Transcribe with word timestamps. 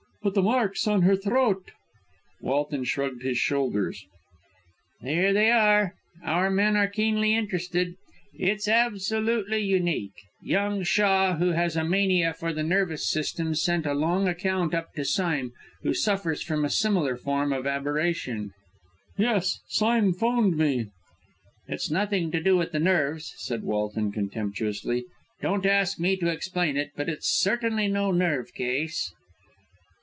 "But 0.23 0.35
the 0.35 0.43
marks 0.43 0.87
on 0.87 1.01
her 1.01 1.15
throat?" 1.15 1.71
Walton 2.41 2.83
shrugged 2.83 3.23
his 3.23 3.39
shoulders. 3.39 4.05
"There 5.01 5.33
they 5.33 5.49
are! 5.49 5.95
Our 6.23 6.51
men 6.51 6.77
are 6.77 6.87
keenly 6.87 7.33
interested. 7.33 7.95
It's 8.35 8.67
absolutely 8.67 9.63
unique. 9.63 10.13
Young 10.43 10.83
Shaw, 10.83 11.37
who 11.37 11.53
has 11.53 11.75
a 11.75 11.83
mania 11.83 12.35
for 12.35 12.53
the 12.53 12.61
nervous 12.61 13.09
system, 13.09 13.55
sent 13.55 13.87
a 13.87 13.95
long 13.95 14.27
account 14.27 14.75
up 14.75 14.93
to 14.93 15.03
Sime, 15.05 15.53
who 15.81 15.91
suffers 15.91 16.43
from 16.43 16.63
a 16.63 16.69
similar 16.69 17.17
form 17.17 17.51
of 17.51 17.65
aberration." 17.65 18.51
"Yes; 19.17 19.57
Sime 19.69 20.13
'phoned 20.13 20.55
me." 20.55 20.91
"It's 21.67 21.89
nothing 21.89 22.29
to 22.33 22.39
do 22.43 22.55
with 22.57 22.75
nerves," 22.75 23.33
said 23.37 23.63
Walton 23.63 24.11
contemptuously. 24.11 25.03
"Don't 25.41 25.65
ask 25.65 25.99
me 25.99 26.15
to 26.17 26.27
explain 26.29 26.77
it, 26.77 26.91
but 26.95 27.09
it's 27.09 27.27
certainly 27.39 27.87
no 27.87 28.11
nerve 28.11 28.53
case." 28.53 29.11